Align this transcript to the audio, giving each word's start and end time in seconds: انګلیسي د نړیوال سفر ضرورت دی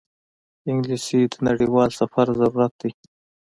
انګلیسي 0.69 1.21
د 1.31 1.35
نړیوال 1.47 1.89
سفر 1.99 2.27
ضرورت 2.41 2.73
دی 2.81 2.91